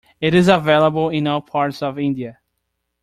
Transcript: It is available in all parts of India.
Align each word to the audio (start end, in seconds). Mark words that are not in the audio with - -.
It 0.19 0.33
is 0.33 0.47
available 0.47 1.09
in 1.11 1.27
all 1.27 1.41
parts 1.41 1.83
of 1.83 1.99
India. 1.99 2.39